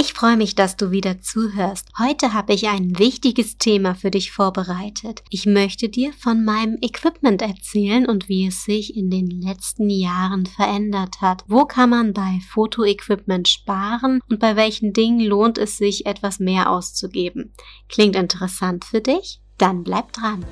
Ich 0.00 0.14
freue 0.14 0.38
mich, 0.38 0.54
dass 0.54 0.76
du 0.76 0.92
wieder 0.92 1.20
zuhörst. 1.20 1.86
Heute 1.98 2.32
habe 2.32 2.54
ich 2.54 2.68
ein 2.68 2.98
wichtiges 2.98 3.58
Thema 3.58 3.94
für 3.94 4.10
dich 4.10 4.32
vorbereitet. 4.32 5.22
Ich 5.28 5.44
möchte 5.44 5.90
dir 5.90 6.14
von 6.14 6.42
meinem 6.42 6.78
Equipment 6.80 7.42
erzählen 7.42 8.06
und 8.06 8.26
wie 8.26 8.46
es 8.46 8.64
sich 8.64 8.96
in 8.96 9.10
den 9.10 9.28
letzten 9.28 9.90
Jahren 9.90 10.46
verändert 10.46 11.20
hat. 11.20 11.44
Wo 11.48 11.66
kann 11.66 11.90
man 11.90 12.14
bei 12.14 12.40
Fotoequipment 12.50 13.46
sparen 13.46 14.22
und 14.30 14.40
bei 14.40 14.56
welchen 14.56 14.94
Dingen 14.94 15.20
lohnt 15.20 15.58
es 15.58 15.76
sich, 15.76 16.06
etwas 16.06 16.40
mehr 16.40 16.70
auszugeben? 16.70 17.52
Klingt 17.90 18.16
interessant 18.16 18.86
für 18.86 19.02
dich? 19.02 19.42
Dann 19.58 19.84
bleib 19.84 20.14
dran. 20.14 20.46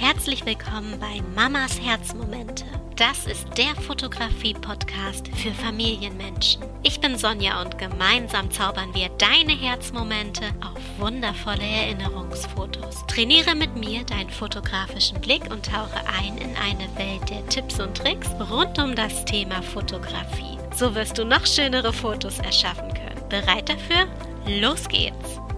Herzlich 0.00 0.46
willkommen 0.46 0.98
bei 0.98 1.20
Mamas 1.34 1.78
Herzmomente. 1.78 2.64
Das 2.96 3.26
ist 3.26 3.46
der 3.58 3.74
Fotografie-Podcast 3.82 5.28
für 5.36 5.52
Familienmenschen. 5.52 6.62
Ich 6.82 7.02
bin 7.02 7.18
Sonja 7.18 7.60
und 7.60 7.76
gemeinsam 7.76 8.50
zaubern 8.50 8.94
wir 8.94 9.10
deine 9.18 9.52
Herzmomente 9.52 10.46
auf 10.62 10.80
wundervolle 10.98 11.66
Erinnerungsfotos. 11.66 13.04
Trainiere 13.08 13.54
mit 13.54 13.76
mir 13.76 14.02
deinen 14.04 14.30
fotografischen 14.30 15.20
Blick 15.20 15.42
und 15.52 15.66
tauche 15.66 16.00
ein 16.18 16.38
in 16.38 16.56
eine 16.56 16.88
Welt 16.96 17.28
der 17.28 17.46
Tipps 17.48 17.78
und 17.78 17.94
Tricks 17.94 18.30
rund 18.50 18.78
um 18.78 18.96
das 18.96 19.26
Thema 19.26 19.60
Fotografie. 19.60 20.56
So 20.74 20.94
wirst 20.94 21.18
du 21.18 21.26
noch 21.26 21.44
schönere 21.44 21.92
Fotos 21.92 22.38
erschaffen 22.38 22.88
können. 22.94 23.28
Bereit 23.28 23.68
dafür? 23.68 24.06
Los 24.46 24.88
geht's! 24.88 25.49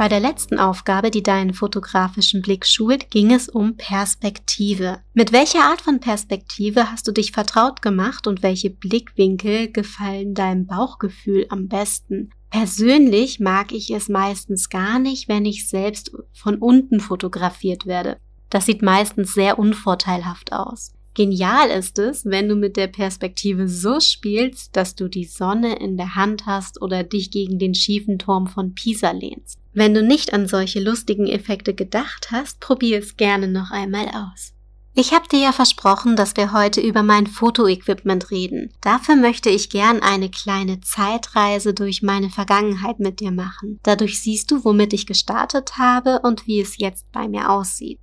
Bei 0.00 0.08
der 0.08 0.20
letzten 0.20 0.58
Aufgabe, 0.58 1.10
die 1.10 1.22
deinen 1.22 1.52
fotografischen 1.52 2.40
Blick 2.40 2.64
schult, 2.64 3.10
ging 3.10 3.34
es 3.34 3.50
um 3.50 3.76
Perspektive. 3.76 5.00
Mit 5.12 5.30
welcher 5.30 5.64
Art 5.64 5.82
von 5.82 6.00
Perspektive 6.00 6.90
hast 6.90 7.06
du 7.06 7.12
dich 7.12 7.32
vertraut 7.32 7.82
gemacht 7.82 8.26
und 8.26 8.42
welche 8.42 8.70
Blickwinkel 8.70 9.70
gefallen 9.70 10.32
deinem 10.32 10.64
Bauchgefühl 10.64 11.44
am 11.50 11.68
besten? 11.68 12.30
Persönlich 12.48 13.40
mag 13.40 13.72
ich 13.72 13.90
es 13.90 14.08
meistens 14.08 14.70
gar 14.70 14.98
nicht, 14.98 15.28
wenn 15.28 15.44
ich 15.44 15.68
selbst 15.68 16.12
von 16.32 16.56
unten 16.56 17.00
fotografiert 17.00 17.84
werde. 17.84 18.16
Das 18.48 18.64
sieht 18.64 18.80
meistens 18.80 19.34
sehr 19.34 19.58
unvorteilhaft 19.58 20.54
aus. 20.54 20.94
Genial 21.12 21.68
ist 21.68 21.98
es, 21.98 22.24
wenn 22.24 22.48
du 22.48 22.54
mit 22.54 22.78
der 22.78 22.86
Perspektive 22.86 23.68
so 23.68 24.00
spielst, 24.00 24.74
dass 24.76 24.94
du 24.94 25.08
die 25.08 25.26
Sonne 25.26 25.76
in 25.76 25.98
der 25.98 26.14
Hand 26.14 26.46
hast 26.46 26.80
oder 26.80 27.04
dich 27.04 27.30
gegen 27.30 27.58
den 27.58 27.74
schiefen 27.74 28.18
Turm 28.18 28.46
von 28.46 28.72
Pisa 28.72 29.10
lehnst. 29.10 29.59
Wenn 29.72 29.94
du 29.94 30.02
nicht 30.02 30.32
an 30.32 30.48
solche 30.48 30.80
lustigen 30.80 31.26
Effekte 31.26 31.74
gedacht 31.74 32.30
hast, 32.30 32.60
probier 32.60 32.98
es 32.98 33.16
gerne 33.16 33.48
noch 33.48 33.70
einmal 33.70 34.08
aus. 34.08 34.52
Ich 34.92 35.12
habe 35.12 35.28
dir 35.28 35.38
ja 35.38 35.52
versprochen, 35.52 36.16
dass 36.16 36.36
wir 36.36 36.52
heute 36.52 36.80
über 36.80 37.04
mein 37.04 37.28
Fotoequipment 37.28 38.32
reden. 38.32 38.72
Dafür 38.80 39.14
möchte 39.14 39.48
ich 39.48 39.70
gern 39.70 40.02
eine 40.02 40.28
kleine 40.28 40.80
Zeitreise 40.80 41.72
durch 41.74 42.02
meine 42.02 42.28
Vergangenheit 42.28 42.98
mit 42.98 43.20
dir 43.20 43.30
machen. 43.30 43.78
Dadurch 43.84 44.20
siehst 44.20 44.50
du, 44.50 44.64
womit 44.64 44.92
ich 44.92 45.06
gestartet 45.06 45.78
habe 45.78 46.20
und 46.24 46.48
wie 46.48 46.60
es 46.60 46.76
jetzt 46.78 47.10
bei 47.12 47.28
mir 47.28 47.50
aussieht. 47.50 48.00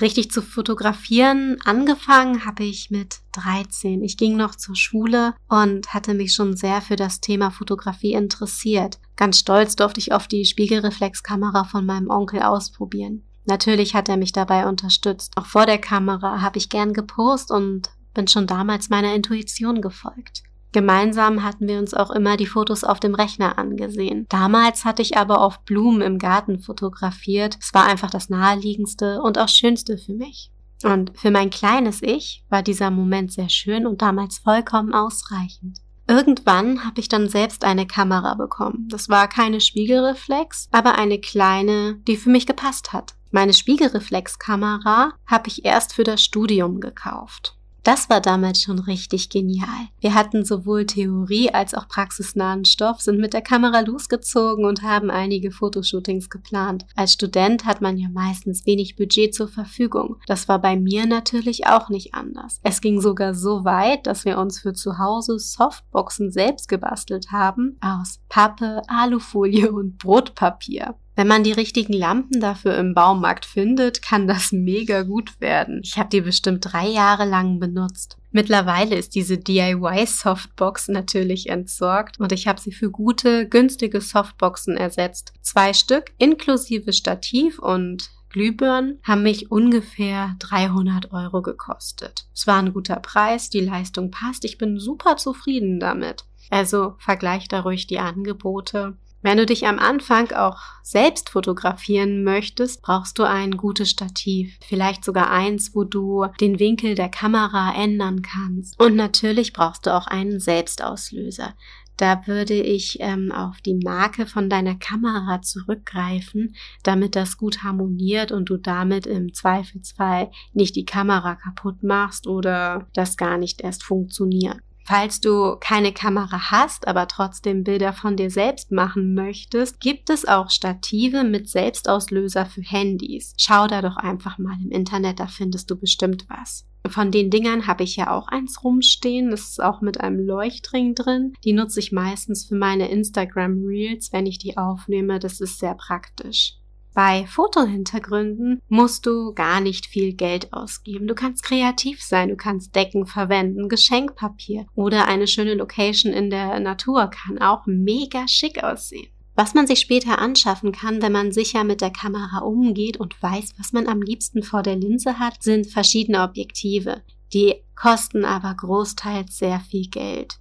Richtig 0.00 0.30
zu 0.30 0.42
fotografieren 0.42 1.58
angefangen 1.64 2.44
habe 2.44 2.64
ich 2.64 2.90
mit 2.90 3.20
13. 3.32 4.02
Ich 4.02 4.16
ging 4.16 4.36
noch 4.36 4.56
zur 4.56 4.74
Schule 4.74 5.34
und 5.48 5.94
hatte 5.94 6.14
mich 6.14 6.34
schon 6.34 6.56
sehr 6.56 6.80
für 6.80 6.96
das 6.96 7.20
Thema 7.20 7.50
Fotografie 7.50 8.14
interessiert. 8.14 8.98
Ganz 9.16 9.38
stolz 9.38 9.76
durfte 9.76 10.00
ich 10.00 10.12
auf 10.12 10.26
die 10.26 10.44
Spiegelreflexkamera 10.44 11.64
von 11.64 11.86
meinem 11.86 12.10
Onkel 12.10 12.42
ausprobieren. 12.42 13.22
Natürlich 13.44 13.94
hat 13.94 14.08
er 14.08 14.16
mich 14.16 14.32
dabei 14.32 14.66
unterstützt. 14.66 15.32
Auch 15.36 15.46
vor 15.46 15.66
der 15.66 15.78
Kamera 15.78 16.40
habe 16.40 16.58
ich 16.58 16.70
gern 16.70 16.92
gepost 16.92 17.50
und 17.50 17.90
bin 18.14 18.26
schon 18.26 18.46
damals 18.46 18.88
meiner 18.88 19.14
Intuition 19.14 19.80
gefolgt. 19.80 20.42
Gemeinsam 20.74 21.44
hatten 21.44 21.68
wir 21.68 21.78
uns 21.78 21.94
auch 21.94 22.10
immer 22.10 22.36
die 22.36 22.48
Fotos 22.48 22.82
auf 22.82 22.98
dem 22.98 23.14
Rechner 23.14 23.58
angesehen. 23.58 24.26
Damals 24.28 24.84
hatte 24.84 25.02
ich 25.02 25.16
aber 25.16 25.40
oft 25.40 25.64
Blumen 25.66 26.00
im 26.00 26.18
Garten 26.18 26.58
fotografiert. 26.58 27.56
Es 27.60 27.72
war 27.72 27.86
einfach 27.86 28.10
das 28.10 28.28
naheliegendste 28.28 29.22
und 29.22 29.38
auch 29.38 29.48
schönste 29.48 29.96
für 29.98 30.14
mich. 30.14 30.50
Und 30.82 31.16
für 31.16 31.30
mein 31.30 31.50
kleines 31.50 32.02
Ich 32.02 32.44
war 32.48 32.64
dieser 32.64 32.90
Moment 32.90 33.32
sehr 33.32 33.48
schön 33.50 33.86
und 33.86 34.02
damals 34.02 34.38
vollkommen 34.38 34.92
ausreichend. 34.92 35.78
Irgendwann 36.08 36.84
habe 36.84 36.98
ich 36.98 37.08
dann 37.08 37.28
selbst 37.28 37.64
eine 37.64 37.86
Kamera 37.86 38.34
bekommen. 38.34 38.88
Das 38.90 39.08
war 39.08 39.28
keine 39.28 39.60
Spiegelreflex, 39.60 40.70
aber 40.72 40.98
eine 40.98 41.20
kleine, 41.20 42.00
die 42.08 42.16
für 42.16 42.30
mich 42.30 42.48
gepasst 42.48 42.92
hat. 42.92 43.14
Meine 43.30 43.54
Spiegelreflexkamera 43.54 45.12
habe 45.24 45.48
ich 45.48 45.64
erst 45.64 45.94
für 45.94 46.02
das 46.02 46.20
Studium 46.20 46.80
gekauft. 46.80 47.56
Das 47.84 48.08
war 48.08 48.22
damals 48.22 48.62
schon 48.62 48.78
richtig 48.78 49.28
genial. 49.28 49.68
Wir 50.00 50.14
hatten 50.14 50.46
sowohl 50.46 50.86
Theorie 50.86 51.50
als 51.50 51.74
auch 51.74 51.86
praxisnahen 51.86 52.64
Stoff, 52.64 53.02
sind 53.02 53.20
mit 53.20 53.34
der 53.34 53.42
Kamera 53.42 53.80
losgezogen 53.80 54.64
und 54.64 54.82
haben 54.82 55.10
einige 55.10 55.50
Fotoshootings 55.50 56.30
geplant. 56.30 56.86
Als 56.96 57.12
Student 57.12 57.66
hat 57.66 57.82
man 57.82 57.98
ja 57.98 58.08
meistens 58.08 58.64
wenig 58.64 58.96
Budget 58.96 59.34
zur 59.34 59.48
Verfügung. 59.48 60.16
Das 60.26 60.48
war 60.48 60.62
bei 60.62 60.76
mir 60.76 61.04
natürlich 61.04 61.66
auch 61.66 61.90
nicht 61.90 62.14
anders. 62.14 62.58
Es 62.62 62.80
ging 62.80 63.02
sogar 63.02 63.34
so 63.34 63.66
weit, 63.66 64.06
dass 64.06 64.24
wir 64.24 64.38
uns 64.38 64.60
für 64.60 64.72
zu 64.72 64.98
Hause 64.98 65.38
Softboxen 65.38 66.32
selbst 66.32 66.68
gebastelt 66.68 67.32
haben 67.32 67.76
aus 67.82 68.18
Pappe, 68.30 68.80
Alufolie 68.88 69.70
und 69.70 69.98
Brotpapier. 69.98 70.94
Wenn 71.16 71.28
man 71.28 71.44
die 71.44 71.52
richtigen 71.52 71.92
Lampen 71.92 72.40
dafür 72.40 72.76
im 72.76 72.94
Baumarkt 72.94 73.46
findet, 73.46 74.02
kann 74.02 74.26
das 74.26 74.52
mega 74.52 75.02
gut 75.02 75.40
werden. 75.40 75.80
Ich 75.84 75.96
habe 75.96 76.08
die 76.10 76.20
bestimmt 76.20 76.72
drei 76.72 76.86
Jahre 76.86 77.24
lang 77.24 77.60
benutzt. 77.60 78.16
Mittlerweile 78.32 78.96
ist 78.96 79.14
diese 79.14 79.38
DIY-Softbox 79.38 80.88
natürlich 80.88 81.48
entsorgt 81.48 82.18
und 82.18 82.32
ich 82.32 82.48
habe 82.48 82.60
sie 82.60 82.72
für 82.72 82.90
gute, 82.90 83.48
günstige 83.48 84.00
Softboxen 84.00 84.76
ersetzt. 84.76 85.32
Zwei 85.40 85.72
Stück 85.72 86.12
inklusive 86.18 86.92
Stativ 86.92 87.60
und 87.60 88.10
Glühbirnen 88.30 88.98
haben 89.04 89.22
mich 89.22 89.52
ungefähr 89.52 90.34
300 90.40 91.12
Euro 91.12 91.42
gekostet. 91.42 92.26
Es 92.34 92.48
war 92.48 92.58
ein 92.58 92.72
guter 92.72 92.96
Preis, 92.96 93.48
die 93.48 93.60
Leistung 93.60 94.10
passt, 94.10 94.44
ich 94.44 94.58
bin 94.58 94.80
super 94.80 95.16
zufrieden 95.16 95.78
damit. 95.78 96.24
Also 96.50 96.96
vergleicht 96.98 97.52
da 97.52 97.60
ruhig 97.60 97.86
die 97.86 98.00
Angebote. 98.00 98.96
Wenn 99.24 99.38
du 99.38 99.46
dich 99.46 99.66
am 99.66 99.78
Anfang 99.78 100.32
auch 100.32 100.58
selbst 100.82 101.30
fotografieren 101.30 102.24
möchtest, 102.24 102.82
brauchst 102.82 103.18
du 103.18 103.22
ein 103.22 103.52
gutes 103.52 103.88
Stativ. 103.88 104.58
Vielleicht 104.68 105.02
sogar 105.02 105.30
eins, 105.30 105.74
wo 105.74 105.84
du 105.84 106.26
den 106.42 106.58
Winkel 106.58 106.94
der 106.94 107.08
Kamera 107.08 107.74
ändern 107.74 108.20
kannst. 108.20 108.78
Und 108.78 108.96
natürlich 108.96 109.54
brauchst 109.54 109.86
du 109.86 109.94
auch 109.94 110.06
einen 110.08 110.40
Selbstauslöser. 110.40 111.54
Da 111.96 112.26
würde 112.26 112.52
ich 112.52 112.98
ähm, 113.00 113.32
auf 113.32 113.62
die 113.62 113.76
Marke 113.82 114.26
von 114.26 114.50
deiner 114.50 114.74
Kamera 114.74 115.40
zurückgreifen, 115.40 116.54
damit 116.82 117.16
das 117.16 117.38
gut 117.38 117.62
harmoniert 117.62 118.30
und 118.30 118.50
du 118.50 118.58
damit 118.58 119.06
im 119.06 119.32
Zweifelsfall 119.32 120.32
nicht 120.52 120.76
die 120.76 120.84
Kamera 120.84 121.36
kaputt 121.36 121.82
machst 121.82 122.26
oder 122.26 122.88
das 122.92 123.16
gar 123.16 123.38
nicht 123.38 123.62
erst 123.62 123.84
funktioniert. 123.84 124.58
Falls 124.86 125.20
du 125.20 125.56
keine 125.60 125.92
Kamera 125.92 126.50
hast, 126.50 126.86
aber 126.86 127.08
trotzdem 127.08 127.64
Bilder 127.64 127.94
von 127.94 128.16
dir 128.16 128.30
selbst 128.30 128.70
machen 128.70 129.14
möchtest, 129.14 129.80
gibt 129.80 130.10
es 130.10 130.28
auch 130.28 130.50
Stative 130.50 131.24
mit 131.24 131.48
Selbstauslöser 131.48 132.44
für 132.44 132.60
Handys. 132.60 133.34
Schau 133.38 133.66
da 133.66 133.80
doch 133.80 133.96
einfach 133.96 134.36
mal 134.36 134.56
im 134.62 134.70
Internet, 134.70 135.20
da 135.20 135.26
findest 135.26 135.70
du 135.70 135.76
bestimmt 135.76 136.26
was. 136.28 136.66
Von 136.86 137.10
den 137.10 137.30
Dingern 137.30 137.66
habe 137.66 137.82
ich 137.82 137.96
ja 137.96 138.10
auch 138.10 138.28
eins 138.28 138.62
rumstehen. 138.62 139.30
Das 139.30 139.48
ist 139.48 139.62
auch 139.62 139.80
mit 139.80 140.02
einem 140.02 140.18
Leuchtring 140.18 140.94
drin. 140.94 141.32
Die 141.42 141.54
nutze 141.54 141.80
ich 141.80 141.92
meistens 141.92 142.44
für 142.44 142.56
meine 142.56 142.90
Instagram 142.90 143.64
Reels, 143.64 144.12
wenn 144.12 144.26
ich 144.26 144.38
die 144.38 144.58
aufnehme. 144.58 145.18
Das 145.18 145.40
ist 145.40 145.58
sehr 145.58 145.74
praktisch. 145.74 146.58
Bei 146.94 147.26
Fotohintergründen 147.26 148.62
musst 148.68 149.04
du 149.04 149.34
gar 149.34 149.60
nicht 149.60 149.86
viel 149.86 150.14
Geld 150.14 150.52
ausgeben. 150.52 151.08
Du 151.08 151.16
kannst 151.16 151.42
kreativ 151.42 152.00
sein, 152.00 152.28
du 152.28 152.36
kannst 152.36 152.76
Decken 152.76 153.04
verwenden, 153.04 153.68
Geschenkpapier 153.68 154.66
oder 154.76 155.08
eine 155.08 155.26
schöne 155.26 155.54
Location 155.54 156.12
in 156.12 156.30
der 156.30 156.60
Natur 156.60 157.10
kann 157.10 157.38
auch 157.38 157.66
mega 157.66 158.28
schick 158.28 158.62
aussehen. 158.62 159.08
Was 159.34 159.54
man 159.54 159.66
sich 159.66 159.80
später 159.80 160.20
anschaffen 160.20 160.70
kann, 160.70 161.02
wenn 161.02 161.10
man 161.10 161.32
sicher 161.32 161.64
mit 161.64 161.80
der 161.80 161.90
Kamera 161.90 162.38
umgeht 162.38 162.98
und 162.98 163.20
weiß, 163.20 163.54
was 163.58 163.72
man 163.72 163.88
am 163.88 164.00
liebsten 164.00 164.44
vor 164.44 164.62
der 164.62 164.76
Linse 164.76 165.18
hat, 165.18 165.42
sind 165.42 165.66
verschiedene 165.66 166.22
Objektive. 166.22 167.02
Die 167.32 167.56
kosten 167.74 168.24
aber 168.24 168.54
großteils 168.54 169.36
sehr 169.36 169.58
viel 169.58 169.88
Geld. 169.88 170.34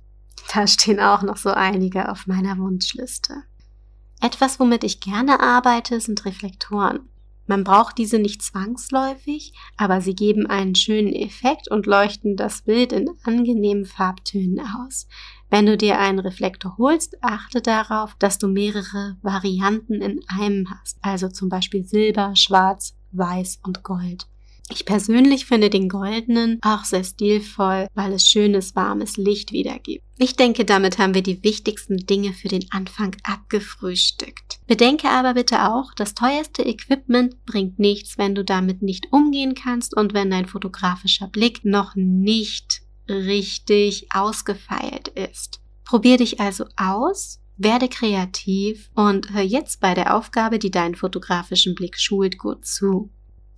Da 0.53 0.67
stehen 0.67 0.99
auch 0.99 1.23
noch 1.23 1.37
so 1.37 1.49
einige 1.49 2.09
auf 2.09 2.27
meiner 2.27 2.59
Wunschliste. 2.59 3.33
Etwas, 4.23 4.57
womit 4.57 4.85
ich 4.85 5.01
gerne 5.01 5.41
arbeite, 5.41 5.99
sind 5.99 6.23
Reflektoren. 6.23 7.09
Man 7.45 7.65
braucht 7.65 7.97
diese 7.97 8.19
nicht 8.19 8.41
zwangsläufig, 8.41 9.51
aber 9.75 9.99
sie 9.99 10.15
geben 10.15 10.47
einen 10.47 10.75
schönen 10.75 11.11
Effekt 11.11 11.69
und 11.69 11.87
leuchten 11.87 12.37
das 12.37 12.61
Bild 12.61 12.93
in 12.93 13.09
angenehmen 13.25 13.83
Farbtönen 13.83 14.61
aus. 14.61 15.09
Wenn 15.49 15.65
du 15.65 15.75
dir 15.75 15.99
einen 15.99 16.19
Reflektor 16.19 16.77
holst, 16.77 17.21
achte 17.21 17.61
darauf, 17.61 18.15
dass 18.17 18.37
du 18.37 18.47
mehrere 18.47 19.17
Varianten 19.21 20.01
in 20.01 20.21
einem 20.29 20.69
hast, 20.69 20.99
also 21.01 21.27
zum 21.27 21.49
Beispiel 21.49 21.83
Silber, 21.83 22.33
Schwarz, 22.37 22.95
Weiß 23.11 23.59
und 23.61 23.83
Gold. 23.83 24.27
Ich 24.69 24.85
persönlich 24.85 25.45
finde 25.45 25.69
den 25.69 25.89
goldenen 25.89 26.59
auch 26.61 26.85
sehr 26.85 27.03
stilvoll, 27.03 27.87
weil 27.93 28.13
es 28.13 28.27
schönes, 28.27 28.75
warmes 28.75 29.17
Licht 29.17 29.51
wiedergibt. 29.51 30.03
Ich 30.17 30.35
denke, 30.35 30.63
damit 30.63 30.97
haben 30.97 31.13
wir 31.13 31.21
die 31.21 31.43
wichtigsten 31.43 31.97
Dinge 31.97 32.33
für 32.33 32.47
den 32.47 32.65
Anfang 32.71 33.15
abgefrühstückt. 33.23 34.59
Bedenke 34.67 35.09
aber 35.09 35.33
bitte 35.33 35.69
auch, 35.69 35.93
das 35.95 36.15
teuerste 36.15 36.63
Equipment 36.63 37.45
bringt 37.45 37.77
nichts, 37.77 38.17
wenn 38.17 38.35
du 38.35 38.43
damit 38.43 38.81
nicht 38.81 39.11
umgehen 39.11 39.53
kannst 39.53 39.95
und 39.97 40.13
wenn 40.13 40.31
dein 40.31 40.47
fotografischer 40.47 41.27
Blick 41.27 41.65
noch 41.65 41.95
nicht 41.95 42.81
richtig 43.09 44.07
ausgefeilt 44.13 45.09
ist. 45.09 45.59
Probier 45.83 46.17
dich 46.17 46.39
also 46.39 46.65
aus, 46.77 47.41
werde 47.57 47.89
kreativ 47.89 48.89
und 48.95 49.33
hör 49.33 49.43
jetzt 49.43 49.81
bei 49.81 49.93
der 49.93 50.15
Aufgabe, 50.15 50.57
die 50.57 50.71
deinen 50.71 50.95
fotografischen 50.95 51.75
Blick 51.75 51.99
schult, 51.99 52.37
gut 52.37 52.65
zu. 52.65 53.11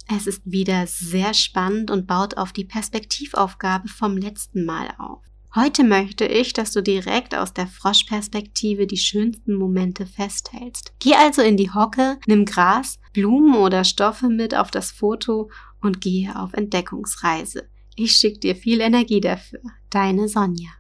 Es 0.08 0.28
ist 0.28 0.42
wieder 0.46 0.86
sehr 0.88 1.34
spannend 1.34 1.90
und 1.90 2.08
baut 2.08 2.38
auf 2.38 2.54
die 2.54 2.66
Perspektivaufgabe 2.66 3.88
vom 3.88 4.18
letzten 4.18 4.66
Mal 4.66 4.94
auf. 4.98 5.24
Heute 5.56 5.86
möchte 5.86 6.26
ich, 6.26 6.52
dass 6.52 6.74
du 6.74 6.84
direkt 6.84 7.34
aus 7.34 7.54
der 7.54 7.66
Froschperspektive 7.66 8.88
die 8.88 8.98
schönsten 8.98 9.56
Momente 9.56 10.06
festhältst. 10.06 10.94
Geh 11.00 11.14
also 11.16 11.42
in 11.42 11.56
die 11.56 11.72
Hocke, 11.72 12.20
nimm 12.28 12.44
Gras, 12.46 13.00
Blumen 13.14 13.56
oder 13.56 13.86
Stoffe 13.86 14.28
mit 14.28 14.54
auf 14.54 14.70
das 14.70 14.92
Foto 14.92 15.50
und 15.82 16.02
gehe 16.02 16.38
auf 16.38 16.54
Entdeckungsreise. 16.54 17.70
Ich 17.96 18.16
schicke 18.16 18.40
dir 18.40 18.56
viel 18.56 18.82
Energie 18.82 19.22
dafür. 19.22 19.62
Deine 19.90 20.28
Sonja. 20.28 20.72